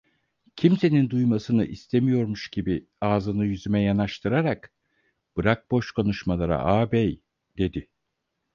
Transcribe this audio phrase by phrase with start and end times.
[0.55, 4.73] Kimsenin duymasını istemiyormuş gibi ağzını yüzüme yanaştırarak:
[5.37, 7.21] "Bırak boş konuşmaları, ağabey!"
[7.57, 7.87] dedi.